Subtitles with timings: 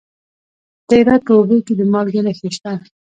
[0.87, 2.73] د هرات په اوبې کې د مالګې نښې شته.